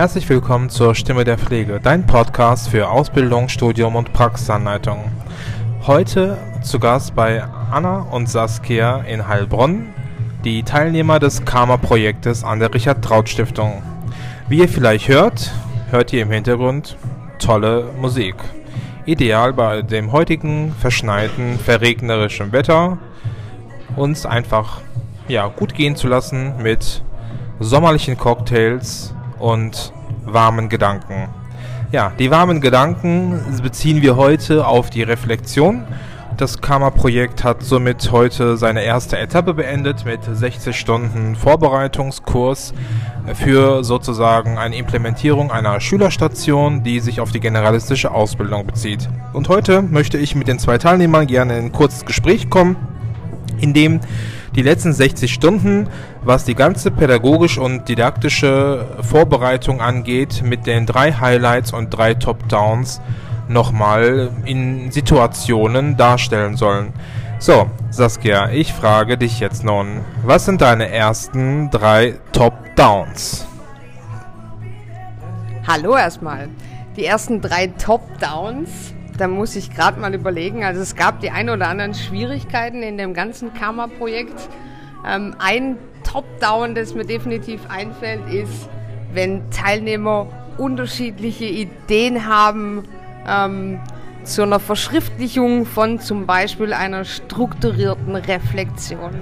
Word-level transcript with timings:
Herzlich 0.00 0.30
willkommen 0.30 0.70
zur 0.70 0.94
Stimme 0.94 1.24
der 1.24 1.36
Pflege, 1.36 1.78
dein 1.78 2.06
Podcast 2.06 2.70
für 2.70 2.88
Ausbildung, 2.88 3.50
Studium 3.50 3.96
und 3.96 4.14
Praxisanleitung. 4.14 5.12
Heute 5.86 6.38
zu 6.62 6.78
Gast 6.78 7.14
bei 7.14 7.42
Anna 7.42 8.06
und 8.10 8.26
Saskia 8.26 9.00
in 9.00 9.28
Heilbronn, 9.28 9.92
die 10.42 10.62
Teilnehmer 10.62 11.18
des 11.18 11.44
Karma-Projektes 11.44 12.44
an 12.44 12.60
der 12.60 12.72
Richard-Traut-Stiftung. 12.72 13.82
Wie 14.48 14.60
ihr 14.60 14.70
vielleicht 14.70 15.06
hört, 15.06 15.52
hört 15.90 16.14
ihr 16.14 16.22
im 16.22 16.30
Hintergrund 16.30 16.96
tolle 17.38 17.90
Musik. 18.00 18.36
Ideal 19.04 19.52
bei 19.52 19.82
dem 19.82 20.12
heutigen 20.12 20.74
verschneiten, 20.80 21.58
verregnerischen 21.58 22.52
Wetter, 22.52 22.96
uns 23.96 24.24
einfach 24.24 24.80
ja, 25.28 25.48
gut 25.48 25.74
gehen 25.74 25.94
zu 25.94 26.08
lassen 26.08 26.54
mit 26.62 27.04
sommerlichen 27.58 28.16
Cocktails 28.16 29.12
und 29.40 29.92
warmen 30.24 30.68
Gedanken. 30.68 31.28
Ja, 31.92 32.12
die 32.18 32.30
warmen 32.30 32.60
Gedanken 32.60 33.40
beziehen 33.62 34.00
wir 34.00 34.16
heute 34.16 34.66
auf 34.66 34.90
die 34.90 35.02
Reflexion. 35.02 35.84
Das 36.36 36.60
Karma-Projekt 36.60 37.42
hat 37.44 37.62
somit 37.62 38.12
heute 38.12 38.56
seine 38.56 38.82
erste 38.82 39.18
Etappe 39.18 39.52
beendet 39.52 40.04
mit 40.04 40.20
60 40.24 40.78
Stunden 40.78 41.34
Vorbereitungskurs 41.34 42.72
für 43.34 43.84
sozusagen 43.84 44.56
eine 44.56 44.76
Implementierung 44.76 45.50
einer 45.50 45.80
Schülerstation, 45.80 46.82
die 46.82 47.00
sich 47.00 47.20
auf 47.20 47.32
die 47.32 47.40
generalistische 47.40 48.12
Ausbildung 48.12 48.66
bezieht. 48.66 49.08
Und 49.32 49.48
heute 49.48 49.82
möchte 49.82 50.16
ich 50.16 50.34
mit 50.34 50.48
den 50.48 50.58
zwei 50.58 50.78
Teilnehmern 50.78 51.26
gerne 51.26 51.58
in 51.58 51.66
ein 51.66 51.72
kurzes 51.72 52.06
Gespräch 52.06 52.48
kommen, 52.48 52.76
in 53.60 53.74
dem 53.74 54.00
die 54.54 54.62
letzten 54.62 54.92
60 54.92 55.32
Stunden, 55.32 55.88
was 56.22 56.44
die 56.44 56.54
ganze 56.54 56.90
pädagogische 56.90 57.60
und 57.60 57.88
didaktische 57.88 58.86
Vorbereitung 59.02 59.80
angeht, 59.80 60.42
mit 60.44 60.66
den 60.66 60.86
drei 60.86 61.12
Highlights 61.12 61.72
und 61.72 61.90
drei 61.90 62.14
Top-Downs 62.14 63.00
nochmal 63.48 64.30
in 64.44 64.90
Situationen 64.90 65.96
darstellen 65.96 66.56
sollen. 66.56 66.92
So, 67.38 67.70
Saskia, 67.90 68.50
ich 68.50 68.72
frage 68.72 69.16
dich 69.16 69.40
jetzt 69.40 69.64
nun, 69.64 70.02
was 70.24 70.44
sind 70.44 70.60
deine 70.60 70.90
ersten 70.90 71.70
drei 71.70 72.14
Top-Downs? 72.32 73.46
Hallo 75.66 75.96
erstmal. 75.96 76.48
Die 76.96 77.04
ersten 77.04 77.40
drei 77.40 77.68
Top-Downs 77.68 78.94
da 79.20 79.28
muss 79.28 79.54
ich 79.54 79.70
gerade 79.70 80.00
mal 80.00 80.14
überlegen. 80.14 80.64
Also 80.64 80.80
es 80.80 80.96
gab 80.96 81.20
die 81.20 81.30
ein 81.30 81.50
oder 81.50 81.68
anderen 81.68 81.94
Schwierigkeiten 81.94 82.82
in 82.82 82.96
dem 82.96 83.12
ganzen 83.12 83.52
Karma-Projekt. 83.52 84.48
Ähm, 85.06 85.34
ein 85.38 85.76
Top-Down, 86.04 86.74
das 86.74 86.94
mir 86.94 87.04
definitiv 87.04 87.60
einfällt, 87.68 88.26
ist, 88.32 88.70
wenn 89.12 89.50
Teilnehmer 89.50 90.26
unterschiedliche 90.56 91.44
Ideen 91.44 92.26
haben 92.26 92.84
ähm, 93.28 93.78
zu 94.24 94.42
einer 94.42 94.58
Verschriftlichung 94.58 95.66
von 95.66 96.00
zum 96.00 96.26
Beispiel 96.26 96.72
einer 96.72 97.04
strukturierten 97.04 98.16
Reflexion. 98.16 99.12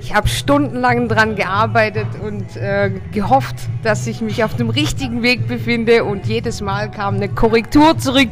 Ich 0.00 0.14
habe 0.14 0.28
stundenlang 0.28 1.08
dran 1.08 1.36
gearbeitet 1.36 2.06
und 2.22 2.56
äh, 2.56 2.90
gehofft, 3.12 3.56
dass 3.82 4.06
ich 4.06 4.22
mich 4.22 4.42
auf 4.42 4.56
dem 4.56 4.70
richtigen 4.70 5.22
Weg 5.22 5.46
befinde 5.46 6.04
und 6.04 6.26
jedes 6.26 6.60
Mal 6.62 6.90
kam 6.90 7.16
eine 7.16 7.28
Korrektur 7.28 7.98
zurück 7.98 8.30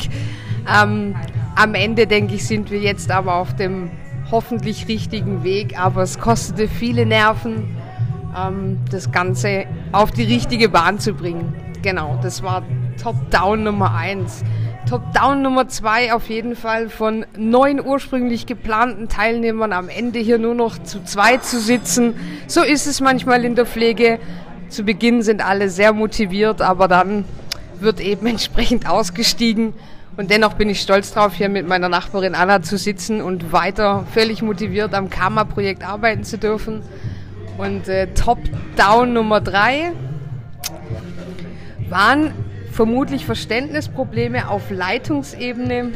ähm, 0.73 1.15
am 1.57 1.75
Ende, 1.75 2.07
denke 2.07 2.35
ich, 2.35 2.47
sind 2.47 2.71
wir 2.71 2.79
jetzt 2.79 3.11
aber 3.11 3.35
auf 3.35 3.55
dem 3.57 3.91
hoffentlich 4.31 4.89
richtigen 4.89 5.43
Weg, 5.43 5.79
aber 5.79 6.03
es 6.03 6.19
kostete 6.19 6.69
viele 6.69 7.07
Nerven, 7.07 7.77
ähm, 8.37 8.79
das 8.91 9.11
Ganze 9.11 9.65
auf 9.93 10.11
die 10.11 10.25
richtige 10.25 10.69
Bahn 10.69 10.99
zu 10.99 11.15
bringen. 11.15 11.55
Genau, 11.83 12.19
das 12.23 12.43
war 12.43 12.63
Top-Down 13.03 13.63
Nummer 13.63 13.95
1. 13.95 14.45
Top-Down 14.89 15.43
Nummer 15.43 15.69
2 15.69 16.15
auf 16.15 16.29
jeden 16.29 16.57
Fall 16.57 16.89
von 16.89 17.27
neun 17.37 17.85
ursprünglich 17.85 18.47
geplanten 18.47 19.09
Teilnehmern 19.09 19.73
am 19.73 19.89
Ende 19.89 20.19
hier 20.19 20.39
nur 20.39 20.55
noch 20.55 20.83
zu 20.83 21.05
zwei 21.05 21.37
zu 21.37 21.61
sitzen. 21.61 22.15
So 22.47 22.63
ist 22.63 22.87
es 22.87 23.01
manchmal 23.01 23.45
in 23.45 23.55
der 23.55 23.67
Pflege. 23.67 24.19
Zu 24.69 24.85
Beginn 24.85 25.23
sind 25.23 25.45
alle 25.45 25.69
sehr 25.69 25.93
motiviert, 25.93 26.63
aber 26.63 26.89
dann 26.89 27.25
wird 27.81 28.01
eben 28.01 28.27
entsprechend 28.27 28.89
ausgestiegen. 28.89 29.75
Und 30.19 30.33
dennoch 30.33 30.55
bin 30.55 30.69
ich 30.69 30.81
stolz 30.81 31.13
drauf, 31.13 31.35
hier 31.35 31.49
mit 31.49 31.69
meiner 31.69 31.89
Nachbarin 31.89 32.35
Anna 32.35 32.61
zu 32.61 32.77
sitzen 32.77 33.23
und 33.23 33.53
weiter 33.53 34.05
völlig 34.13 34.43
motiviert 34.43 34.93
am 34.93 35.11
Karma-Projekt 35.11 35.87
arbeiten 35.87 36.25
zu 36.25 36.39
dürfen. 36.39 36.83
Und 37.57 37.87
äh, 37.87 38.09
Top-Down 38.15 39.13
Nummer 39.13 39.41
drei 39.41 39.93
waren 41.89 42.33
vermutlich 42.73 43.27
Verständnisprobleme 43.27 44.51
auf 44.51 44.73
Leitungsebene, 44.73 45.93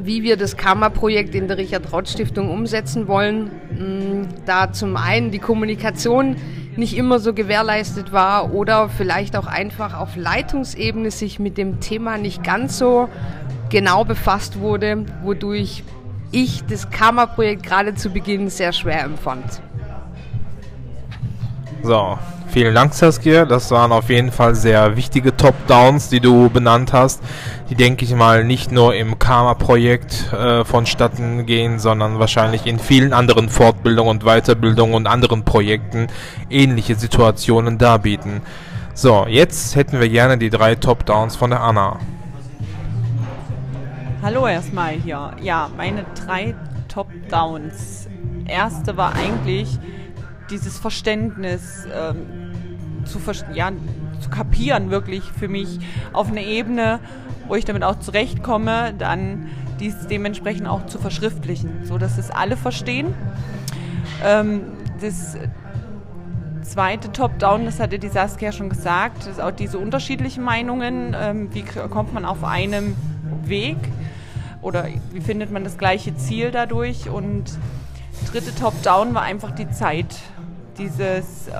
wie 0.00 0.22
wir 0.22 0.36
das 0.36 0.56
Karma-Projekt 0.56 1.34
in 1.34 1.48
der 1.48 1.58
Richard-Raut-Stiftung 1.58 2.50
umsetzen 2.50 3.08
wollen. 3.08 3.50
Mm, 3.72 4.28
da 4.46 4.72
zum 4.72 4.96
einen 4.96 5.32
die 5.32 5.40
Kommunikation 5.40 6.36
nicht 6.76 6.96
immer 6.96 7.18
so 7.18 7.34
gewährleistet 7.34 8.12
war 8.12 8.52
oder 8.52 8.88
vielleicht 8.88 9.36
auch 9.36 9.46
einfach 9.46 9.98
auf 9.98 10.16
Leitungsebene 10.16 11.10
sich 11.10 11.38
mit 11.38 11.58
dem 11.58 11.80
Thema 11.80 12.18
nicht 12.18 12.44
ganz 12.44 12.78
so 12.78 13.08
genau 13.70 14.04
befasst 14.04 14.60
wurde, 14.60 15.04
wodurch 15.22 15.84
ich 16.32 16.64
das 16.66 16.90
Karma-Projekt 16.90 17.64
gerade 17.64 17.94
zu 17.94 18.10
Beginn 18.10 18.50
sehr 18.50 18.72
schwer 18.72 19.04
empfand. 19.04 19.62
So, 21.82 22.18
vielen 22.48 22.74
Dank, 22.74 22.92
Saskia. 22.92 23.46
Das 23.46 23.70
waren 23.70 23.90
auf 23.90 24.10
jeden 24.10 24.30
Fall 24.30 24.54
sehr 24.54 24.96
wichtige 24.96 25.36
Top-Downs, 25.36 26.10
die 26.10 26.20
du 26.20 26.50
benannt 26.50 26.92
hast, 26.92 27.22
die, 27.70 27.74
denke 27.74 28.04
ich 28.04 28.14
mal, 28.14 28.44
nicht 28.44 28.70
nur 28.70 28.94
im 28.94 29.18
Karma-Projekt 29.30 30.32
äh, 30.32 30.64
vonstatten 30.64 31.46
gehen, 31.46 31.78
sondern 31.78 32.18
wahrscheinlich 32.18 32.66
in 32.66 32.80
vielen 32.80 33.12
anderen 33.12 33.48
Fortbildungen 33.48 34.10
und 34.10 34.24
Weiterbildungen 34.24 34.92
und 34.96 35.06
anderen 35.06 35.44
Projekten 35.44 36.08
ähnliche 36.50 36.96
Situationen 36.96 37.78
darbieten. 37.78 38.42
So, 38.92 39.26
jetzt 39.28 39.76
hätten 39.76 40.00
wir 40.00 40.08
gerne 40.08 40.36
die 40.36 40.50
drei 40.50 40.74
Top-Downs 40.74 41.36
von 41.36 41.50
der 41.50 41.60
Anna. 41.60 42.00
Hallo 44.20 44.48
erstmal 44.48 44.94
hier. 44.94 45.30
Ja, 45.40 45.70
meine 45.76 46.04
drei 46.26 46.56
Top-Downs. 46.88 48.08
Erste 48.48 48.96
war 48.96 49.14
eigentlich 49.14 49.78
dieses 50.50 50.76
Verständnis 50.76 51.86
ähm, 51.94 53.04
zu, 53.04 53.20
ja, 53.54 53.70
zu 54.20 54.30
kapieren, 54.30 54.90
wirklich 54.90 55.22
für 55.24 55.48
mich 55.48 55.80
auf 56.12 56.30
einer 56.30 56.42
Ebene, 56.42 57.00
wo 57.48 57.54
ich 57.54 57.64
damit 57.64 57.82
auch 57.82 57.98
zurechtkomme, 57.98 58.94
dann 58.96 59.48
dies 59.80 60.06
dementsprechend 60.08 60.68
auch 60.68 60.86
zu 60.86 60.98
verschriftlichen, 60.98 61.84
so 61.84 61.98
dass 61.98 62.18
es 62.18 62.30
alle 62.30 62.56
verstehen. 62.56 63.14
Ähm, 64.24 64.62
das 65.00 65.36
zweite 66.62 67.10
Top-Down, 67.10 67.64
das 67.64 67.80
hatte 67.80 67.98
die 67.98 68.08
Saskia 68.08 68.52
schon 68.52 68.68
gesagt, 68.68 69.26
ist 69.26 69.40
auch 69.40 69.50
diese 69.50 69.78
unterschiedlichen 69.78 70.44
Meinungen. 70.44 71.16
Ähm, 71.18 71.48
wie 71.52 71.62
kommt 71.62 72.12
man 72.12 72.24
auf 72.24 72.44
einem 72.44 72.94
Weg? 73.44 73.78
oder 74.62 74.86
wie 75.12 75.20
findet 75.20 75.50
man 75.50 75.64
das 75.64 75.78
gleiche 75.78 76.14
Ziel 76.16 76.50
dadurch? 76.50 77.08
Und 77.08 77.44
dritte 78.30 78.54
Top-Down 78.54 79.14
war 79.14 79.22
einfach 79.22 79.52
die 79.52 79.70
Zeit. 79.70 80.16
Dieses, 80.78 81.48
äh, 81.48 81.52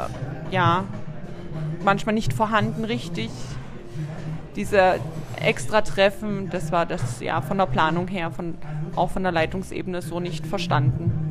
ja, 0.50 0.84
manchmal 1.84 2.14
nicht 2.14 2.32
vorhanden 2.32 2.84
richtig. 2.84 3.30
Diese 4.56 4.96
Extra-Treffen, 5.40 6.50
das 6.50 6.72
war 6.72 6.86
das 6.86 7.20
ja 7.20 7.40
von 7.40 7.58
der 7.58 7.66
Planung 7.66 8.08
her, 8.08 8.30
von, 8.30 8.54
auch 8.96 9.10
von 9.10 9.22
der 9.22 9.32
Leitungsebene 9.32 10.02
so 10.02 10.20
nicht 10.20 10.46
verstanden. 10.46 11.30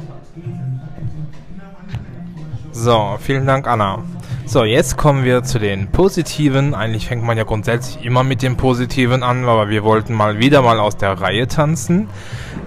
So, 2.71 3.17
vielen 3.19 3.45
Dank, 3.45 3.67
Anna. 3.67 4.03
So, 4.45 4.63
jetzt 4.63 4.97
kommen 4.97 5.25
wir 5.25 5.43
zu 5.43 5.59
den 5.59 5.91
positiven. 5.91 6.73
Eigentlich 6.73 7.07
fängt 7.07 7.23
man 7.23 7.37
ja 7.37 7.43
grundsätzlich 7.43 8.03
immer 8.03 8.23
mit 8.23 8.41
dem 8.41 8.57
Positiven 8.57 9.21
an, 9.21 9.45
aber 9.45 9.69
wir 9.69 9.83
wollten 9.83 10.13
mal 10.13 10.39
wieder 10.39 10.63
mal 10.63 10.79
aus 10.79 10.97
der 10.97 11.21
Reihe 11.21 11.47
tanzen. 11.47 12.09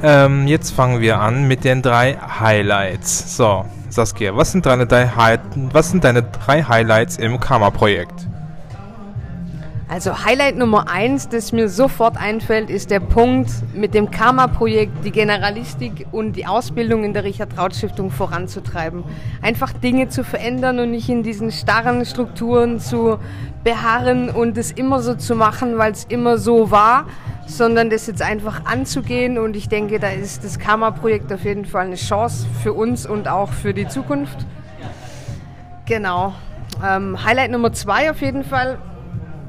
Ähm, 0.02 0.46
jetzt 0.46 0.70
fangen 0.70 1.00
wir 1.00 1.18
an 1.18 1.48
mit 1.48 1.64
den 1.64 1.82
drei 1.82 2.16
Highlights. 2.16 3.36
So, 3.36 3.64
Saskia, 3.92 4.34
was 4.34 4.52
sind 4.52 4.64
deine 4.64 4.86
drei, 4.86 5.38
was 5.70 5.90
sind 5.90 6.04
deine 6.04 6.22
drei 6.22 6.62
Highlights 6.62 7.18
im 7.18 7.38
Karma-Projekt? 7.38 8.26
Also 9.86 10.24
Highlight 10.24 10.56
Nummer 10.56 10.88
eins, 10.88 11.28
das 11.28 11.52
mir 11.52 11.68
sofort 11.68 12.16
einfällt, 12.16 12.70
ist 12.70 12.90
der 12.90 13.00
Punkt 13.00 13.50
mit 13.74 13.92
dem 13.92 14.10
Karma-Projekt, 14.10 15.04
die 15.04 15.10
Generalistik 15.10 16.06
und 16.10 16.32
die 16.32 16.46
Ausbildung 16.46 17.04
in 17.04 17.12
der 17.12 17.24
Richard-Traut-Stiftung 17.24 18.10
voranzutreiben. 18.10 19.04
Einfach 19.42 19.74
Dinge 19.74 20.08
zu 20.08 20.24
verändern 20.24 20.78
und 20.78 20.92
nicht 20.92 21.10
in 21.10 21.22
diesen 21.22 21.52
starren 21.52 22.06
Strukturen 22.06 22.80
zu 22.80 23.18
beharren 23.62 24.30
und 24.30 24.56
es 24.56 24.72
immer 24.72 25.02
so 25.02 25.14
zu 25.14 25.36
machen, 25.36 25.76
weil 25.76 25.92
es 25.92 26.04
immer 26.04 26.38
so 26.38 26.70
war, 26.70 27.04
sondern 27.46 27.90
das 27.90 28.06
jetzt 28.06 28.22
einfach 28.22 28.64
anzugehen. 28.64 29.38
Und 29.38 29.56
ich 29.56 29.68
denke, 29.68 29.98
da 29.98 30.08
ist 30.08 30.44
das 30.44 30.58
Karma-Projekt 30.58 31.32
auf 31.32 31.44
jeden 31.44 31.64
Fall 31.64 31.86
eine 31.86 31.96
Chance 31.96 32.46
für 32.62 32.72
uns 32.72 33.06
und 33.06 33.28
auch 33.28 33.52
für 33.52 33.74
die 33.74 33.88
Zukunft. 33.88 34.46
Genau. 35.86 36.34
Ähm, 36.86 37.22
Highlight 37.24 37.50
Nummer 37.50 37.72
zwei 37.72 38.10
auf 38.10 38.20
jeden 38.20 38.44
Fall 38.44 38.78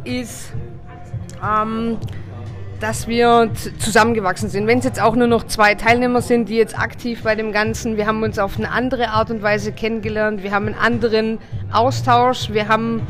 ist, 0.04 0.52
ähm, 1.44 1.98
dass 2.84 3.08
wir 3.08 3.50
zusammengewachsen 3.80 4.50
sind. 4.50 4.68
Wenn 4.68 4.80
es 4.80 4.84
jetzt 4.84 5.02
auch 5.02 5.16
nur 5.16 5.28
noch 5.28 5.46
zwei 5.46 5.74
Teilnehmer 5.74 6.22
sind, 6.22 6.50
die 6.50 6.58
jetzt 6.58 6.78
aktiv 6.78 7.24
bei 7.24 7.34
dem 7.34 7.54
Ganzen, 7.54 7.96
wir 7.96 8.08
haben 8.08 8.22
uns 8.24 8.38
auf 8.38 8.58
eine 8.58 8.72
andere 8.72 9.08
Art 9.08 9.32
und 9.32 9.42
Weise 9.42 9.72
kennengelernt, 9.72 10.44
wir 10.44 10.52
haben 10.52 10.66
einen 10.66 10.76
anderen 10.76 11.38
Austausch, 11.72 12.50
wir 12.52 12.68
haben 12.68 13.08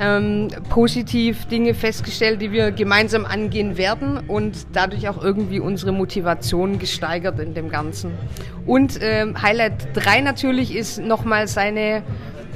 ähm, 0.00 0.48
positiv 0.68 1.46
Dinge 1.46 1.74
festgestellt, 1.74 2.42
die 2.42 2.50
wir 2.50 2.72
gemeinsam 2.72 3.24
angehen 3.24 3.76
werden 3.76 4.18
und 4.26 4.66
dadurch 4.72 5.08
auch 5.08 5.22
irgendwie 5.22 5.60
unsere 5.60 5.92
Motivation 5.92 6.80
gesteigert 6.80 7.38
in 7.38 7.54
dem 7.54 7.68
Ganzen. 7.68 8.10
Und 8.66 8.98
ähm, 9.00 9.40
Highlight 9.40 9.94
3 9.94 10.22
natürlich 10.22 10.74
ist 10.74 10.98
nochmal 10.98 11.46
seine 11.46 12.02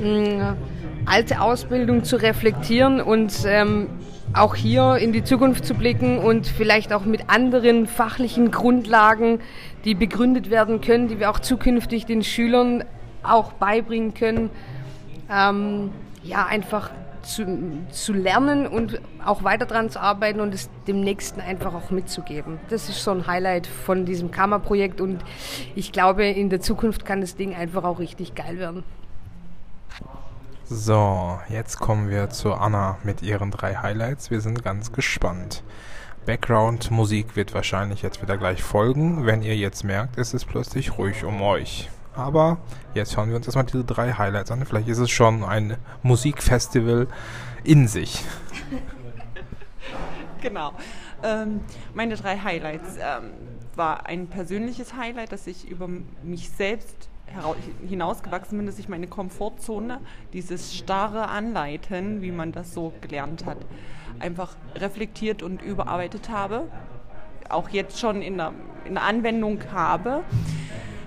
mh, 0.03 0.57
alte 1.07 1.41
Ausbildung 1.41 2.03
zu 2.03 2.17
reflektieren 2.17 3.01
und 3.01 3.33
ähm, 3.47 3.87
auch 4.35 4.55
hier 4.55 4.97
in 4.97 5.13
die 5.13 5.25
Zukunft 5.25 5.65
zu 5.65 5.75
blicken 5.75 6.19
und 6.19 6.47
vielleicht 6.47 6.93
auch 6.93 7.05
mit 7.05 7.29
anderen 7.29 7.87
fachlichen 7.87 8.51
Grundlagen, 8.51 9.41
die 9.85 9.95
begründet 9.95 10.51
werden 10.51 10.81
können, 10.81 11.09
die 11.09 11.19
wir 11.19 11.31
auch 11.31 11.39
zukünftig 11.39 12.07
den 12.07 12.23
Schülern 12.23 12.85
auch 13.23 13.53
beibringen 13.53 14.15
können, 14.15 14.51
ähm, 15.31 15.91
ja, 16.23 16.47
einfach 16.47 16.91
zu, 17.23 17.45
zu 17.91 18.13
lernen 18.13 18.67
und 18.67 19.01
auch 19.25 19.45
weiter 19.45 19.67
dran 19.67 19.91
zu 19.91 20.01
arbeiten 20.01 20.41
und 20.41 20.55
es 20.55 20.71
dem 20.87 21.01
Nächsten 21.01 21.41
einfach 21.41 21.75
auch 21.75 21.91
mitzugeben. 21.91 22.59
Das 22.71 22.89
ist 22.89 23.03
so 23.03 23.11
ein 23.11 23.27
Highlight 23.27 23.67
von 23.67 24.05
diesem 24.05 24.31
Karma-Projekt 24.31 25.01
und 25.01 25.21
ich 25.75 25.93
glaube, 25.93 26.27
in 26.27 26.49
der 26.49 26.61
Zukunft 26.61 27.05
kann 27.05 27.21
das 27.21 27.37
Ding 27.37 27.55
einfach 27.55 27.85
auch 27.85 27.99
richtig 27.99 28.35
geil 28.35 28.59
werden. 28.59 28.85
So, 30.71 31.41
jetzt 31.49 31.81
kommen 31.81 32.11
wir 32.11 32.29
zu 32.29 32.53
Anna 32.53 32.99
mit 33.03 33.23
ihren 33.23 33.51
drei 33.51 33.77
Highlights. 33.77 34.31
Wir 34.31 34.43
sind 34.43 34.63
ganz 34.63 34.93
gespannt. 34.93 35.63
Background-Musik 36.27 37.37
wird 37.37 37.55
wahrscheinlich 37.55 38.03
jetzt 38.03 38.21
wieder 38.21 38.37
gleich 38.37 38.63
folgen, 38.63 39.25
wenn 39.25 39.41
ihr 39.41 39.57
jetzt 39.57 39.83
merkt, 39.83 40.19
es 40.19 40.35
ist 40.35 40.45
plötzlich 40.45 40.99
ruhig 40.99 41.25
um 41.25 41.41
euch. 41.41 41.89
Aber 42.15 42.59
jetzt 42.93 43.15
schauen 43.15 43.31
wir 43.31 43.37
uns 43.37 43.47
erstmal 43.47 43.65
diese 43.65 43.83
drei 43.83 44.13
Highlights 44.13 44.51
an. 44.51 44.63
Vielleicht 44.67 44.89
ist 44.89 44.99
es 44.99 45.11
schon 45.11 45.43
ein 45.43 45.79
Musikfestival 46.03 47.07
in 47.65 47.89
sich. 47.89 48.23
genau. 50.43 50.75
Ähm, 51.23 51.63
meine 51.95 52.15
drei 52.17 52.37
Highlights 52.37 52.97
ähm, 52.99 53.31
war 53.75 54.05
ein 54.05 54.27
persönliches 54.27 54.93
Highlight, 54.93 55.33
dass 55.33 55.47
ich 55.47 55.67
über 55.67 55.89
mich 55.89 56.51
selbst 56.51 57.09
hinausgewachsen 57.89 58.59
bin, 58.59 58.67
dass 58.67 58.79
ich 58.79 58.89
meine 58.89 59.07
Komfortzone, 59.07 60.01
dieses 60.33 60.77
starre 60.77 61.29
Anleiten, 61.29 62.23
wie 62.23 62.33
man 62.33 62.53
das 62.53 62.75
so 62.75 62.93
gelernt 63.01 63.47
hat, 63.47 63.59
einfach 64.19 64.57
reflektiert 64.75 65.43
und 65.43 65.63
überarbeitet 65.63 66.29
habe, 66.29 66.69
auch 67.49 67.69
jetzt 67.71 67.99
schon 67.99 68.23
in 68.23 68.37
der, 68.37 68.53
in 68.85 68.95
der 68.95 69.05
Anwendung 69.05 69.61
habe. 69.73 70.23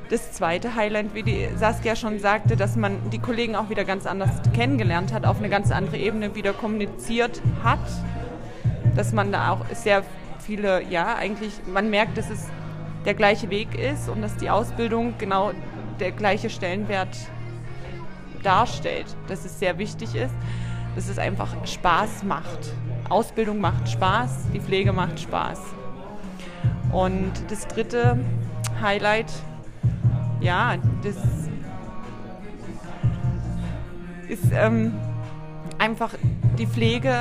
Das 0.09 0.33
zweite 0.33 0.75
Highlight, 0.75 1.13
wie 1.13 1.23
die 1.23 1.47
Saskia 1.55 1.95
schon 1.95 2.19
sagte, 2.19 2.57
dass 2.57 2.75
man 2.75 3.09
die 3.11 3.19
Kollegen 3.19 3.55
auch 3.55 3.69
wieder 3.69 3.85
ganz 3.85 4.05
anders 4.05 4.41
kennengelernt 4.53 5.13
hat, 5.13 5.25
auf 5.25 5.39
eine 5.39 5.49
ganz 5.49 5.71
andere 5.71 5.97
Ebene 5.97 6.35
wieder 6.35 6.51
kommuniziert 6.51 7.41
hat, 7.63 7.79
dass 8.95 9.13
man 9.13 9.31
da 9.31 9.51
auch 9.51 9.65
sehr 9.73 10.03
viele, 10.39 10.83
ja, 10.83 11.15
eigentlich, 11.15 11.53
man 11.71 11.89
merkt, 11.89 12.17
dass 12.17 12.29
es 12.29 12.49
der 13.05 13.13
gleiche 13.13 13.49
Weg 13.49 13.75
ist 13.79 14.09
und 14.09 14.21
dass 14.21 14.35
die 14.35 14.49
Ausbildung 14.49 15.13
genau 15.17 15.51
der 16.01 16.11
gleiche 16.11 16.49
Stellenwert 16.49 17.15
darstellt, 18.43 19.05
dass 19.27 19.45
es 19.45 19.59
sehr 19.59 19.77
wichtig 19.77 20.15
ist, 20.15 20.33
dass 20.95 21.07
es 21.07 21.17
einfach 21.17 21.55
Spaß 21.65 22.23
macht. 22.23 22.73
Ausbildung 23.09 23.61
macht 23.61 23.87
Spaß, 23.87 24.47
die 24.53 24.59
Pflege 24.59 24.91
macht 24.91 25.19
Spaß. 25.19 25.59
Und 26.91 27.31
das 27.49 27.67
dritte 27.67 28.19
Highlight, 28.81 29.31
ja, 30.41 30.75
das 31.03 31.15
ist 34.27 34.51
ähm, 34.53 34.93
einfach 35.77 36.13
die 36.57 36.65
Pflege 36.65 37.15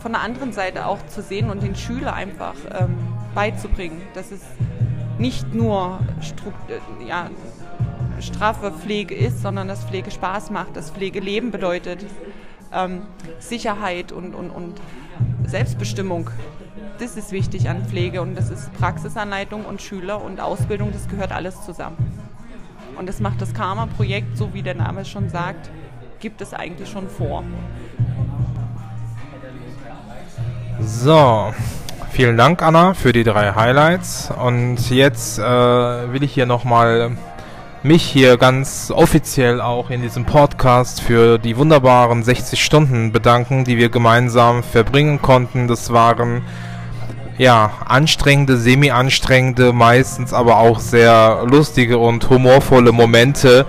von 0.00 0.12
der 0.12 0.22
anderen 0.22 0.52
Seite 0.52 0.86
auch 0.86 1.04
zu 1.06 1.20
sehen 1.20 1.50
und 1.50 1.62
den 1.62 1.74
Schüler 1.74 2.14
einfach 2.14 2.54
ähm, 2.78 2.96
beizubringen, 3.34 4.00
dass 4.14 4.30
es 4.30 4.42
nicht 5.18 5.52
nur 5.52 5.98
ja, 7.06 7.28
straffe 8.22 8.72
Pflege 8.72 9.14
ist, 9.14 9.42
sondern 9.42 9.68
dass 9.68 9.84
Pflege 9.84 10.10
Spaß 10.10 10.50
macht, 10.50 10.76
dass 10.76 10.90
Pflege 10.90 11.20
Leben 11.20 11.50
bedeutet, 11.50 12.04
ähm, 12.72 13.02
Sicherheit 13.38 14.12
und, 14.12 14.34
und, 14.34 14.50
und 14.50 14.80
Selbstbestimmung. 15.44 16.30
Das 16.98 17.16
ist 17.16 17.32
wichtig 17.32 17.68
an 17.68 17.84
Pflege 17.86 18.20
und 18.22 18.34
das 18.34 18.50
ist 18.50 18.72
Praxisanleitung 18.74 19.64
und 19.64 19.80
Schüler 19.80 20.22
und 20.22 20.40
Ausbildung, 20.40 20.90
das 20.92 21.08
gehört 21.08 21.32
alles 21.32 21.62
zusammen. 21.64 21.96
Und 22.98 23.08
das 23.08 23.20
macht 23.20 23.40
das 23.40 23.54
Karma-Projekt, 23.54 24.36
so 24.36 24.52
wie 24.52 24.62
der 24.62 24.74
Name 24.74 25.04
schon 25.04 25.28
sagt, 25.28 25.70
gibt 26.18 26.40
es 26.40 26.52
eigentlich 26.52 26.90
schon 26.90 27.08
vor. 27.08 27.44
So, 30.80 31.52
vielen 32.10 32.36
Dank 32.36 32.62
Anna 32.62 32.94
für 32.94 33.12
die 33.12 33.24
drei 33.24 33.52
Highlights 33.52 34.30
und 34.30 34.90
jetzt 34.90 35.38
äh, 35.38 35.42
will 35.42 36.22
ich 36.22 36.32
hier 36.32 36.46
nochmal 36.46 37.16
mich 37.82 38.02
hier 38.02 38.36
ganz 38.36 38.92
offiziell 38.94 39.60
auch 39.60 39.90
in 39.90 40.02
diesem 40.02 40.24
Podcast 40.24 41.00
für 41.00 41.38
die 41.38 41.56
wunderbaren 41.56 42.22
60 42.22 42.62
Stunden 42.62 43.12
bedanken, 43.12 43.64
die 43.64 43.76
wir 43.76 43.88
gemeinsam 43.88 44.62
verbringen 44.62 45.22
konnten. 45.22 45.68
Das 45.68 45.92
waren 45.92 46.42
ja 47.38 47.70
anstrengende, 47.86 48.56
semi-anstrengende, 48.56 49.72
meistens 49.72 50.32
aber 50.32 50.58
auch 50.58 50.80
sehr 50.80 51.44
lustige 51.46 51.98
und 51.98 52.28
humorvolle 52.28 52.92
Momente. 52.92 53.64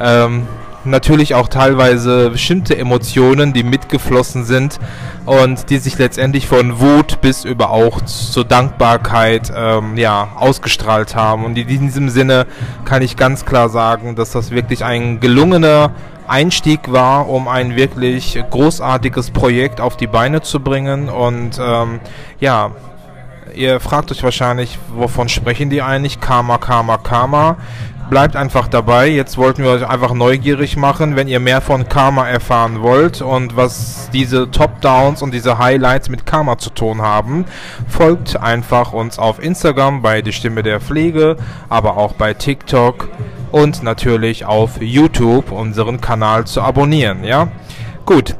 Ähm, 0.00 0.48
natürlich 0.84 1.34
auch 1.34 1.48
teilweise 1.48 2.30
bestimmte 2.30 2.76
Emotionen, 2.76 3.52
die 3.52 3.62
mitgeflossen 3.62 4.44
sind 4.44 4.78
und 5.26 5.70
die 5.70 5.78
sich 5.78 5.98
letztendlich 5.98 6.46
von 6.46 6.80
Wut 6.80 7.20
bis 7.20 7.44
über 7.44 7.70
auch 7.70 8.00
zur 8.02 8.44
Dankbarkeit 8.44 9.52
ähm, 9.54 9.96
ja, 9.96 10.28
ausgestrahlt 10.36 11.14
haben. 11.14 11.44
Und 11.44 11.56
in 11.56 11.66
diesem 11.66 12.08
Sinne 12.08 12.46
kann 12.84 13.02
ich 13.02 13.16
ganz 13.16 13.44
klar 13.44 13.68
sagen, 13.68 14.14
dass 14.14 14.32
das 14.32 14.50
wirklich 14.50 14.84
ein 14.84 15.20
gelungener 15.20 15.92
Einstieg 16.26 16.90
war, 16.90 17.28
um 17.28 17.48
ein 17.48 17.76
wirklich 17.76 18.42
großartiges 18.50 19.30
Projekt 19.30 19.80
auf 19.80 19.96
die 19.96 20.06
Beine 20.06 20.40
zu 20.42 20.60
bringen. 20.60 21.08
Und 21.08 21.60
ähm, 21.60 22.00
ja, 22.40 22.72
ihr 23.54 23.80
fragt 23.80 24.10
euch 24.10 24.22
wahrscheinlich, 24.22 24.78
wovon 24.94 25.28
sprechen 25.28 25.70
die 25.70 25.82
eigentlich? 25.82 26.20
Karma, 26.20 26.58
Karma, 26.58 26.98
Karma 26.98 27.56
bleibt 28.10 28.36
einfach 28.36 28.68
dabei. 28.68 29.08
Jetzt 29.08 29.38
wollten 29.38 29.62
wir 29.62 29.70
euch 29.70 29.88
einfach 29.88 30.12
neugierig 30.12 30.76
machen, 30.76 31.16
wenn 31.16 31.28
ihr 31.28 31.40
mehr 31.40 31.60
von 31.60 31.88
Karma 31.88 32.28
erfahren 32.28 32.82
wollt 32.82 33.22
und 33.22 33.56
was 33.56 34.10
diese 34.12 34.50
Top-Downs 34.50 35.22
und 35.22 35.32
diese 35.32 35.58
Highlights 35.58 36.08
mit 36.08 36.26
Karma 36.26 36.58
zu 36.58 36.70
tun 36.70 37.02
haben. 37.02 37.44
Folgt 37.88 38.36
einfach 38.36 38.92
uns 38.92 39.18
auf 39.18 39.42
Instagram 39.42 40.02
bei 40.02 40.22
Die 40.22 40.32
Stimme 40.32 40.62
der 40.62 40.80
Pflege, 40.80 41.36
aber 41.68 41.96
auch 41.96 42.12
bei 42.12 42.34
TikTok 42.34 43.08
und 43.50 43.82
natürlich 43.82 44.44
auf 44.44 44.80
YouTube 44.80 45.52
unseren 45.52 46.00
Kanal 46.00 46.46
zu 46.46 46.62
abonnieren. 46.62 47.24
Ja, 47.24 47.48
gut. 48.04 48.36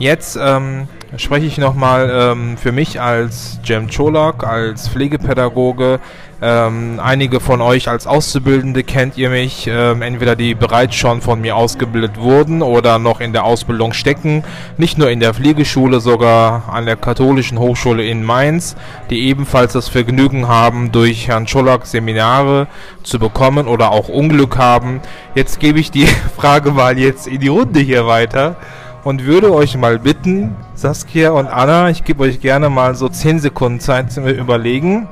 Jetzt 0.00 0.38
ähm, 0.40 0.86
spreche 1.16 1.46
ich 1.46 1.58
nochmal 1.58 2.08
ähm, 2.12 2.56
für 2.56 2.70
mich 2.70 3.00
als 3.00 3.58
Jem 3.64 3.88
Cholak, 3.90 4.44
als 4.44 4.88
Pflegepädagoge 4.88 5.98
ähm, 6.40 7.00
einige 7.02 7.40
von 7.40 7.60
euch 7.60 7.88
als 7.88 8.06
Auszubildende 8.06 8.84
kennt 8.84 9.18
ihr 9.18 9.28
mich, 9.28 9.66
ähm, 9.66 10.02
entweder 10.02 10.36
die 10.36 10.54
bereits 10.54 10.94
schon 10.94 11.20
von 11.20 11.40
mir 11.40 11.56
ausgebildet 11.56 12.18
wurden 12.18 12.62
oder 12.62 13.00
noch 13.00 13.20
in 13.20 13.32
der 13.32 13.44
Ausbildung 13.44 13.92
stecken. 13.92 14.44
Nicht 14.76 14.98
nur 14.98 15.10
in 15.10 15.18
der 15.18 15.34
Fliegeschule, 15.34 16.00
sogar 16.00 16.72
an 16.72 16.86
der 16.86 16.94
Katholischen 16.94 17.58
Hochschule 17.58 18.04
in 18.04 18.22
Mainz, 18.22 18.76
die 19.10 19.26
ebenfalls 19.26 19.72
das 19.72 19.88
Vergnügen 19.88 20.46
haben, 20.46 20.92
durch 20.92 21.26
Herrn 21.26 21.48
Schollack 21.48 21.86
Seminare 21.86 22.68
zu 23.02 23.18
bekommen 23.18 23.66
oder 23.66 23.90
auch 23.90 24.08
Unglück 24.08 24.58
haben. 24.58 25.00
Jetzt 25.34 25.58
gebe 25.58 25.80
ich 25.80 25.90
die 25.90 26.06
Frage 26.36 26.70
mal 26.70 26.98
jetzt 26.98 27.26
in 27.26 27.40
die 27.40 27.48
Runde 27.48 27.80
hier 27.80 28.06
weiter 28.06 28.56
und 29.02 29.24
würde 29.24 29.52
euch 29.52 29.76
mal 29.76 29.98
bitten, 29.98 30.54
Saskia 30.74 31.30
und 31.30 31.48
Anna, 31.48 31.90
ich 31.90 32.04
gebe 32.04 32.22
euch 32.22 32.40
gerne 32.40 32.70
mal 32.70 32.94
so 32.94 33.08
10 33.08 33.40
Sekunden 33.40 33.80
Zeit 33.80 34.12
zu 34.12 34.20
überlegen. 34.20 35.08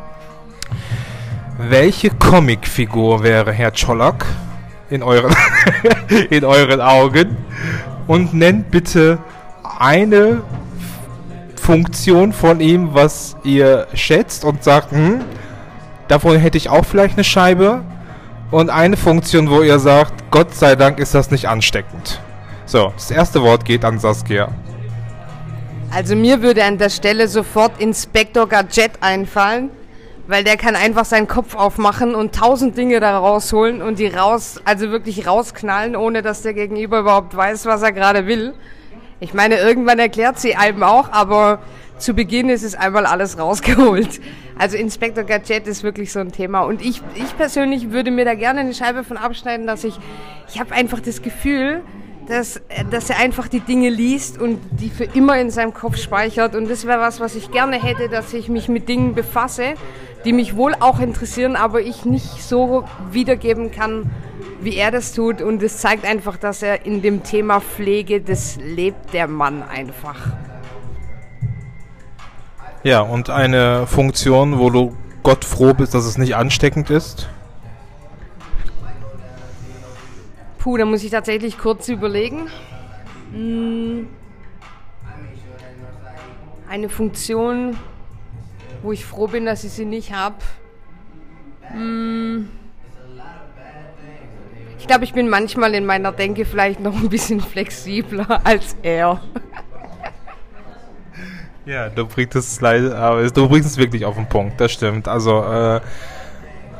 Welche 1.59 2.11
Comicfigur 2.11 3.23
wäre 3.23 3.51
Herr 3.51 3.73
Czollak 3.73 4.27
in 4.91 5.03
euren, 5.03 5.35
in 6.31 6.45
euren 6.45 6.83
Augen? 6.83 7.37
Und 8.07 8.35
nennt 8.35 8.71
bitte 8.71 9.19
eine 9.79 10.43
Funktion 11.57 12.35
von 12.35 12.61
ihm, 12.61 12.91
was 12.93 13.37
ihr 13.43 13.87
schätzt 13.95 14.45
und 14.45 14.63
sagt, 14.63 14.93
hm, 14.93 15.25
davon 16.09 16.37
hätte 16.37 16.59
ich 16.59 16.69
auch 16.69 16.85
vielleicht 16.85 17.15
eine 17.15 17.25
Scheibe. 17.25 17.83
Und 18.51 18.71
eine 18.71 18.97
Funktion, 18.97 19.51
wo 19.51 19.63
ihr 19.63 19.79
sagt, 19.79 20.31
Gott 20.31 20.55
sei 20.55 20.77
Dank 20.77 20.99
ist 20.99 21.15
das 21.15 21.31
nicht 21.31 21.49
ansteckend. 21.49 22.21
So, 22.67 22.93
das 22.95 23.11
erste 23.11 23.43
Wort 23.43 23.65
geht 23.65 23.85
an 23.85 23.99
Saskia. 23.99 24.49
Also 25.91 26.15
mir 26.15 26.43
würde 26.43 26.63
an 26.65 26.79
der 26.79 26.91
Stelle 26.91 27.27
sofort 27.29 27.81
Inspektor 27.81 28.47
Gadget 28.47 28.93
einfallen, 29.01 29.71
weil 30.26 30.45
der 30.45 30.56
kann 30.56 30.76
einfach 30.76 31.04
seinen 31.04 31.28
Kopf 31.28 31.54
aufmachen 31.54 32.14
und 32.14 32.35
tausend 32.35 32.76
Dinge 32.76 33.00
da 33.00 33.18
rausholen 33.18 33.83
und 33.83 33.99
die 33.99 34.06
raus, 34.06 34.61
also 34.64 34.90
wirklich 34.90 35.26
rausknallen, 35.26 35.97
ohne 35.97 36.23
dass 36.23 36.42
der 36.42 36.54
Gegenüber 36.54 37.00
überhaupt 37.00 37.37
weiß, 37.37 37.66
was 37.66 37.83
er 37.83 37.92
gerade 37.92 38.26
will. 38.26 38.54
Ich 39.21 39.35
meine, 39.35 39.56
irgendwann 39.56 39.99
erklärt 39.99 40.38
sie 40.38 40.56
einem 40.56 40.83
auch, 40.83 41.11
aber 41.12 41.61
zu 41.99 42.12
Beginn 42.12 42.49
ist 42.49 42.62
es 42.62 42.75
einmal 42.75 43.06
alles 43.06 43.38
rausgeholt. 43.38 44.21
Also 44.59 44.76
Inspektor 44.76 45.25
Gadget 45.25 45.66
ist 45.66 45.83
wirklich 45.83 46.12
so 46.12 46.21
ein 46.21 46.33
Thema. 46.33 46.61
Und 46.61 46.85
ich, 46.85 47.02
ich 47.14 47.37
persönlich 47.37 47.90
würde 47.92 48.11
mir 48.11 48.25
da 48.25 48.35
gerne 48.35 48.61
eine 48.61 48.75
Scheibe 48.75 49.04
von 49.04 49.16
abschneiden, 49.16 49.66
dass 49.66 49.85
ich, 49.85 49.99
ich 50.49 50.61
habe 50.61 50.75
einfach 50.75 51.00
das 51.00 51.23
Gefühl, 51.23 51.83
dass, 52.28 52.61
dass 52.90 53.11
er 53.11 53.18
einfach 53.18 53.49
die 53.49 53.61
Dinge 53.61 53.88
liest 53.88 54.40
und 54.40 54.59
die 54.73 54.90
für 54.90 55.04
immer 55.04 55.38
in 55.38 55.50
seinem 55.50 55.75
Kopf 55.75 55.97
speichert. 55.97 56.54
Und 56.54 56.68
das 56.68 56.87
wäre 56.87 57.00
was, 57.00 57.21
was 57.21 57.35
ich 57.35 57.50
gerne 57.50 57.83
hätte, 57.83 58.09
dass 58.09 58.33
ich 58.33 58.49
mich 58.49 58.68
mit 58.68 58.88
Dingen 58.88 59.14
befasse, 59.14 59.75
die 60.25 60.33
mich 60.33 60.56
wohl 60.56 60.75
auch 60.80 61.00
interessieren, 61.00 61.56
aber 61.56 61.80
ich 61.80 62.04
nicht 62.04 62.42
so 62.42 62.85
wiedergeben 63.11 63.71
kann, 63.71 64.11
wie 64.61 64.76
er 64.76 64.90
das 64.90 65.12
tut. 65.12 65.40
Und 65.40 65.62
es 65.62 65.78
zeigt 65.78 66.04
einfach, 66.04 66.37
dass 66.37 66.62
er 66.62 66.85
in 66.85 67.02
dem 67.02 67.23
Thema 67.23 67.61
Pflege, 67.61 68.21
das 68.21 68.56
lebt 68.56 69.12
der 69.12 69.28
Mann 69.28 69.62
einfach. 69.62 70.18
Ja, 72.83 73.00
und 73.00 73.30
eine 73.30 73.87
Funktion, 73.87 74.59
wo 74.59 74.71
du 74.71 74.97
Gott 75.23 75.45
froh 75.45 75.75
bist, 75.75 75.95
dass 75.95 76.04
es 76.04 76.18
nicht 76.18 76.37
ansteckend 76.37 76.90
ist? 76.90 77.28
Puh, 80.66 80.76
da 80.76 80.85
muss 80.85 81.04
ich 81.04 81.12
tatsächlich 81.12 81.58
kurz 81.58 81.88
überlegen. 81.88 82.49
Hm. 83.32 84.08
Eine 86.68 86.88
Funktion, 86.88 87.76
wo 88.82 88.90
ich 88.90 89.04
froh 89.04 89.28
bin, 89.28 89.46
dass 89.46 89.62
ich 89.62 89.70
sie 89.70 89.85
nicht 89.85 90.12
habe. 90.12 90.35
Hm. 91.70 92.49
Ich 94.80 94.88
glaube, 94.88 95.04
ich 95.04 95.12
bin 95.12 95.28
manchmal 95.28 95.73
in 95.73 95.87
meiner 95.87 96.11
Denke 96.11 96.44
vielleicht 96.44 96.80
noch 96.80 96.96
ein 96.96 97.11
bisschen 97.11 97.40
flexibler 97.40 98.40
als 98.44 98.75
er. 98.82 99.23
Ja, 101.64 101.90
du 101.90 102.08
bringst 102.08 102.35
es 102.35 102.61
leider, 102.61 103.30
du 103.30 103.49
bringst 103.49 103.68
es 103.68 103.76
wirklich 103.76 104.04
auf 104.04 104.16
den 104.16 104.28
Punkt, 104.28 104.61
das 104.61 104.73
stimmt. 104.73 105.06
Also 105.06 105.44
äh, 105.44 105.80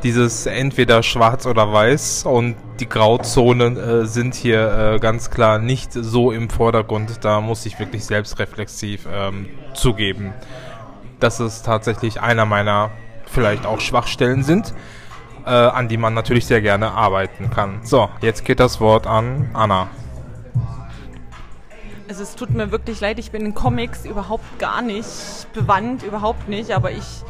dieses 0.07 0.47
entweder 0.47 1.03
schwarz 1.03 1.47
oder 1.47 1.73
weiß 1.73 2.27
und 2.27 2.55
die 2.79 2.89
Grauzonen 2.89 3.77
äh, 3.77 4.07
sind 4.07 4.37
hier 4.37 4.95
äh, 4.95 4.99
ganz 5.01 5.31
klar 5.31 5.59
nicht 5.59 5.93
so 5.93 6.31
im 6.31 6.49
Vordergrund. 6.49 7.25
Da 7.25 7.41
muss 7.41 7.67
ich 7.67 7.81
wirklich 7.81 8.05
selbstreflexiv 8.05 9.09
ähm, 9.13 9.49
zugeben, 9.75 10.33
dass 11.19 11.41
es 11.41 11.63
tatsächlich 11.63 12.21
einer 12.21 12.47
meiner 12.47 12.93
vielleicht 13.25 13.67
auch 13.67 13.81
Schwachstellen 13.81 14.45
sind, 14.45 14.75
äh, 15.45 15.51
an 15.51 15.89
die 15.89 15.97
man 15.97 16.15
natürlich 16.15 16.47
sehr 16.47 16.61
gerne 16.61 16.93
arbeiten 16.93 17.51
kann. 17.51 17.81
So, 17.83 18.09
jetzt 18.21 18.45
geht 18.45 18.61
das 18.61 18.81
Wort 18.81 19.09
an 19.09 19.51
Anna. 19.55 19.89
Also 22.09 22.23
es 22.23 22.37
tut 22.37 22.51
mir 22.51 22.71
wirklich 22.71 23.01
leid, 23.01 23.19
ich 23.19 23.33
bin 23.33 23.45
in 23.45 23.55
Comics 23.55 24.05
überhaupt 24.05 24.61
gar 24.61 24.83
nicht 24.83 25.09
bewandt, 25.53 26.05
überhaupt 26.05 26.49
nicht, 26.49 26.71
aber 26.71 26.93
ich, 26.93 27.25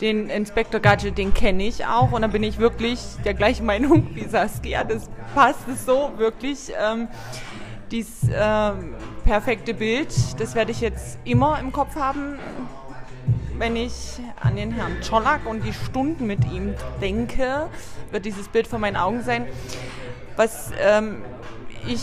den 0.00 0.30
Inspector 0.30 0.80
Gadget, 0.80 1.18
den 1.18 1.34
kenne 1.34 1.64
ich 1.64 1.84
auch 1.86 2.12
und 2.12 2.22
da 2.22 2.28
bin 2.28 2.42
ich 2.42 2.58
wirklich 2.58 3.00
der 3.24 3.34
gleichen 3.34 3.66
Meinung 3.66 4.14
wie 4.14 4.24
Saskia, 4.24 4.84
das 4.84 5.10
passt 5.34 5.60
so 5.84 6.12
wirklich. 6.16 6.72
Ähm, 6.80 7.08
dieses 7.90 8.28
ähm, 8.32 8.94
perfekte 9.24 9.74
Bild, 9.74 10.14
das 10.38 10.54
werde 10.54 10.70
ich 10.70 10.80
jetzt 10.80 11.18
immer 11.24 11.58
im 11.58 11.72
Kopf 11.72 11.96
haben, 11.96 12.38
wenn 13.58 13.76
ich 13.76 14.20
an 14.40 14.56
den 14.56 14.72
Herrn 14.72 15.00
Czolak 15.02 15.44
und 15.44 15.64
die 15.64 15.72
Stunden 15.72 16.26
mit 16.26 16.44
ihm 16.50 16.74
denke, 17.00 17.68
wird 18.10 18.24
dieses 18.24 18.48
Bild 18.48 18.66
vor 18.66 18.78
meinen 18.78 18.96
Augen 18.96 19.22
sein. 19.22 19.46
Was 20.36 20.70
ähm, 20.80 21.22
ich 21.86 22.00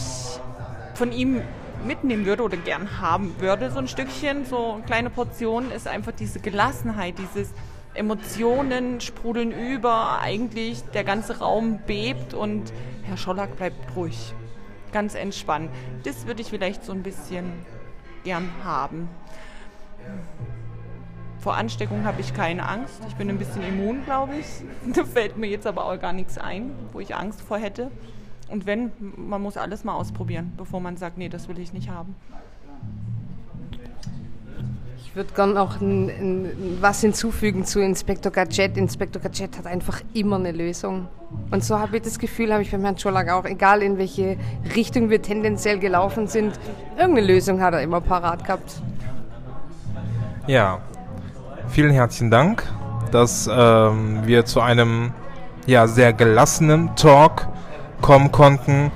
von 0.94 1.12
ihm 1.12 1.42
mitnehmen 1.86 2.26
würde 2.26 2.44
oder 2.44 2.58
gern 2.58 3.00
haben 3.00 3.36
würde, 3.40 3.72
so 3.72 3.80
ein 3.80 3.88
Stückchen, 3.88 4.46
so 4.46 4.74
eine 4.74 4.84
kleine 4.84 5.10
Portion, 5.10 5.72
ist 5.72 5.88
einfach 5.88 6.12
diese 6.12 6.40
Gelassenheit, 6.40 7.16
dieses 7.18 7.54
Emotionen 7.98 9.02
sprudeln 9.02 9.52
über, 9.52 10.20
eigentlich 10.22 10.84
der 10.94 11.04
ganze 11.04 11.40
Raum 11.40 11.80
bebt 11.88 12.34
und 12.34 12.72
Herr 13.04 13.18
Schollack 13.18 13.58
bleibt 13.58 13.96
ruhig, 13.96 14.34
ganz 14.92 15.16
entspannt. 15.16 15.72
Das 16.04 16.28
würde 16.28 16.42
ich 16.42 16.50
vielleicht 16.50 16.86
so 16.86 16.92
ein 16.92 17.04
bisschen 17.04 17.52
gern 18.24 18.50
haben. 18.64 19.10
Vor 21.40 21.56
Ansteckung 21.56 22.06
habe 22.06 22.22
ich 22.22 22.34
keine 22.34 22.68
Angst. 22.68 23.02
Ich 23.08 23.16
bin 23.16 23.30
ein 23.30 23.38
bisschen 23.38 23.64
immun, 23.64 24.04
glaube 24.06 24.36
ich. 24.36 24.46
Da 24.94 25.04
fällt 25.04 25.38
mir 25.38 25.48
jetzt 25.48 25.66
aber 25.66 25.86
auch 25.86 26.00
gar 26.00 26.14
nichts 26.14 26.38
ein, 26.38 26.72
wo 26.94 27.00
ich 27.00 27.16
Angst 27.16 27.42
vor 27.42 27.58
hätte. 27.58 27.90
Und 28.50 28.66
wenn, 28.66 28.92
man 29.00 29.42
muss 29.42 29.58
alles 29.58 29.84
mal 29.84 29.94
ausprobieren, 29.94 30.54
bevor 30.56 30.80
man 30.80 30.98
sagt, 30.98 31.18
nee, 31.18 31.30
das 31.30 31.48
will 31.48 31.60
ich 31.60 31.74
nicht 31.74 31.90
haben. 31.90 32.16
Würde 35.18 35.34
gerne 35.34 35.54
noch 35.56 35.82
ein, 35.82 36.10
ein, 36.10 36.78
was 36.80 37.02
hinzufügen 37.02 37.66
zu 37.66 37.80
Inspektor 37.80 38.32
Gadget. 38.32 38.78
Inspektor 38.78 39.20
Gadget 39.20 39.58
hat 39.58 39.66
einfach 39.66 40.02
immer 40.14 40.36
eine 40.36 40.52
Lösung. 40.52 41.08
Und 41.50 41.64
so 41.64 41.80
habe 41.80 41.98
ich 41.98 42.04
das 42.04 42.20
Gefühl, 42.20 42.54
habe 42.54 42.62
ich 42.62 42.70
beim 42.70 42.84
Herrn 42.84 43.00
Scholak 43.00 43.28
auch, 43.32 43.46
egal 43.46 43.82
in 43.82 43.98
welche 43.98 44.38
Richtung 44.76 45.10
wir 45.10 45.20
tendenziell 45.20 45.80
gelaufen 45.80 46.28
sind, 46.28 46.60
irgendeine 47.00 47.26
Lösung 47.26 47.60
hat 47.64 47.74
er 47.74 47.82
immer 47.82 48.00
parat 48.00 48.46
gehabt. 48.46 48.80
Ja, 50.46 50.82
vielen 51.68 51.90
herzlichen 51.90 52.30
Dank, 52.30 52.62
dass 53.12 53.50
ähm, 53.52 54.20
wir 54.24 54.46
zu 54.46 54.62
einem 54.62 55.14
ja, 55.66 55.88
sehr 55.88 56.14
gelassenen 56.14 56.96
Talk 56.96 57.48
kommen 58.04 58.32
konnten. 58.32 58.92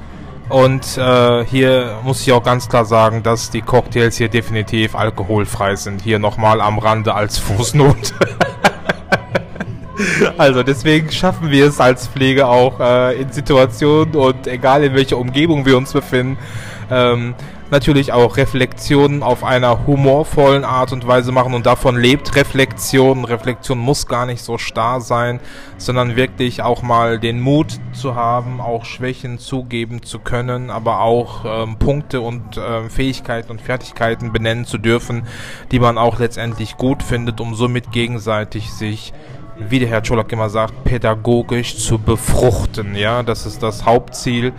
Und 0.51 0.97
äh, 0.97 1.45
hier 1.45 1.99
muss 2.03 2.21
ich 2.21 2.33
auch 2.33 2.43
ganz 2.43 2.67
klar 2.67 2.83
sagen, 2.83 3.23
dass 3.23 3.51
die 3.51 3.61
Cocktails 3.61 4.17
hier 4.17 4.27
definitiv 4.27 4.95
alkoholfrei 4.95 5.77
sind. 5.77 6.01
Hier 6.01 6.19
nochmal 6.19 6.59
am 6.59 6.77
Rande 6.77 7.15
als 7.15 7.37
Fußnote. 7.37 8.13
also 10.37 10.61
deswegen 10.61 11.09
schaffen 11.09 11.51
wir 11.51 11.67
es 11.67 11.79
als 11.79 12.09
Pflege 12.09 12.47
auch 12.47 12.81
äh, 12.81 13.21
in 13.21 13.31
Situationen 13.31 14.13
und 14.13 14.45
egal 14.45 14.83
in 14.83 14.93
welcher 14.93 15.17
Umgebung 15.17 15.65
wir 15.65 15.77
uns 15.77 15.93
befinden, 15.93 16.37
ähm, 16.89 17.33
natürlich 17.71 18.11
auch 18.11 18.37
Reflexionen 18.37 19.23
auf 19.23 19.43
einer 19.43 19.87
humorvollen 19.87 20.65
Art 20.65 20.91
und 20.91 21.07
Weise 21.07 21.31
machen 21.31 21.53
und 21.53 21.65
davon 21.65 21.97
lebt 21.97 22.35
Reflexion. 22.35 23.25
Reflexion 23.25 23.79
muss 23.79 24.07
gar 24.07 24.25
nicht 24.25 24.43
so 24.43 24.57
starr 24.57 25.01
sein, 25.01 25.39
sondern 25.77 26.15
wirklich 26.15 26.61
auch 26.61 26.81
mal 26.81 27.19
den 27.19 27.39
Mut 27.39 27.79
zu 27.93 28.15
haben, 28.15 28.59
auch 28.59 28.85
Schwächen 28.85 29.39
zugeben 29.39 30.03
zu 30.03 30.19
können, 30.19 30.69
aber 30.69 30.99
auch 30.99 31.45
ähm, 31.45 31.77
Punkte 31.77 32.21
und 32.21 32.57
ähm, 32.57 32.89
Fähigkeiten 32.89 33.51
und 33.51 33.61
Fertigkeiten 33.61 34.33
benennen 34.33 34.65
zu 34.65 34.77
dürfen, 34.77 35.23
die 35.71 35.79
man 35.79 35.97
auch 35.97 36.19
letztendlich 36.19 36.77
gut 36.77 37.01
findet, 37.01 37.39
um 37.39 37.55
somit 37.55 37.91
gegenseitig 37.91 38.71
sich 38.71 39.13
wie 39.69 39.79
der 39.79 39.89
Herr 39.89 40.01
Czolak 40.01 40.31
immer 40.31 40.49
sagt, 40.49 40.83
pädagogisch 40.83 41.77
zu 41.77 41.99
befruchten. 41.99 42.95
Ja, 42.95 43.21
das 43.23 43.45
ist 43.45 43.61
das 43.61 43.85
Hauptziel 43.85 44.53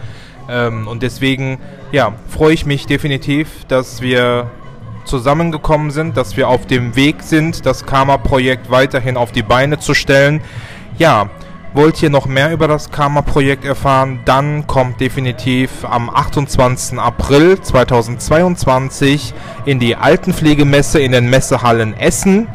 ähm, 0.52 0.86
und 0.86 1.02
deswegen, 1.02 1.58
ja, 1.90 2.12
freue 2.28 2.52
ich 2.52 2.66
mich 2.66 2.86
definitiv, 2.86 3.48
dass 3.68 4.02
wir 4.02 4.50
zusammengekommen 5.04 5.90
sind, 5.90 6.16
dass 6.16 6.36
wir 6.36 6.48
auf 6.48 6.66
dem 6.66 6.94
Weg 6.94 7.22
sind, 7.22 7.66
das 7.66 7.86
Karma-Projekt 7.86 8.70
weiterhin 8.70 9.16
auf 9.16 9.32
die 9.32 9.42
Beine 9.42 9.78
zu 9.78 9.94
stellen. 9.94 10.42
Ja, 10.98 11.30
wollt 11.74 12.02
ihr 12.02 12.10
noch 12.10 12.26
mehr 12.26 12.52
über 12.52 12.68
das 12.68 12.90
Karma-Projekt 12.90 13.64
erfahren, 13.64 14.20
dann 14.24 14.66
kommt 14.66 15.00
definitiv 15.00 15.84
am 15.84 16.10
28. 16.10 16.98
April 16.98 17.60
2022 17.60 19.32
in 19.64 19.78
die 19.78 19.96
Altenpflegemesse 19.96 21.00
in 21.00 21.12
den 21.12 21.30
Messehallen 21.30 21.96
Essen. 21.96 22.46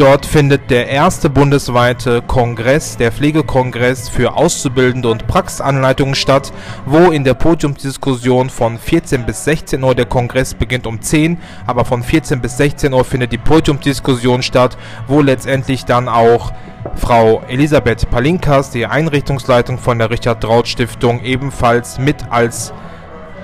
Dort 0.00 0.24
findet 0.24 0.70
der 0.70 0.88
erste 0.88 1.28
bundesweite 1.28 2.22
Kongress, 2.22 2.96
der 2.96 3.12
Pflegekongress 3.12 4.08
für 4.08 4.34
Auszubildende 4.34 5.10
und 5.10 5.26
Praxisanleitungen 5.26 6.14
statt, 6.14 6.54
wo 6.86 7.10
in 7.10 7.22
der 7.22 7.34
Podiumsdiskussion 7.34 8.48
von 8.48 8.78
14 8.78 9.26
bis 9.26 9.44
16 9.44 9.84
Uhr 9.84 9.94
der 9.94 10.06
Kongress 10.06 10.54
beginnt 10.54 10.86
um 10.86 11.02
10, 11.02 11.36
aber 11.66 11.84
von 11.84 12.02
14 12.02 12.40
bis 12.40 12.56
16 12.56 12.94
Uhr 12.94 13.04
findet 13.04 13.32
die 13.32 13.36
Podiumsdiskussion 13.36 14.42
statt, 14.42 14.78
wo 15.06 15.20
letztendlich 15.20 15.84
dann 15.84 16.08
auch 16.08 16.50
Frau 16.96 17.42
Elisabeth 17.48 18.08
Palinkas, 18.08 18.70
die 18.70 18.86
Einrichtungsleitung 18.86 19.76
von 19.76 19.98
der 19.98 20.08
Richard 20.08 20.42
Traut 20.42 20.66
Stiftung, 20.66 21.22
ebenfalls 21.24 21.98
mit 21.98 22.24
als 22.30 22.72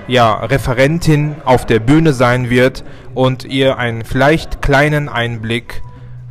ja, 0.08 0.32
Referentin 0.32 1.34
auf 1.44 1.66
der 1.66 1.80
Bühne 1.80 2.14
sein 2.14 2.48
wird 2.48 2.82
und 3.12 3.44
ihr 3.44 3.76
einen 3.76 4.06
vielleicht 4.06 4.62
kleinen 4.62 5.10
Einblick 5.10 5.82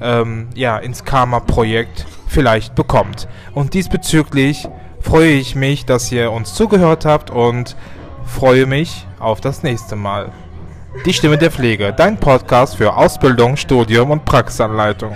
ähm, 0.01 0.49
ja, 0.55 0.77
ins 0.77 1.03
Karma-Projekt 1.05 2.05
vielleicht 2.27 2.75
bekommt. 2.75 3.27
Und 3.53 3.73
diesbezüglich 3.73 4.67
freue 5.01 5.31
ich 5.31 5.55
mich, 5.55 5.85
dass 5.85 6.11
ihr 6.11 6.31
uns 6.31 6.53
zugehört 6.53 7.05
habt 7.05 7.29
und 7.29 7.75
freue 8.25 8.65
mich 8.65 9.05
auf 9.19 9.41
das 9.41 9.63
nächste 9.63 9.95
Mal. 9.95 10.31
Die 11.05 11.13
Stimme 11.13 11.37
der 11.37 11.51
Pflege, 11.51 11.93
dein 11.93 12.17
Podcast 12.17 12.77
für 12.77 12.95
Ausbildung, 12.95 13.57
Studium 13.57 14.11
und 14.11 14.25
Praxisanleitung. 14.25 15.13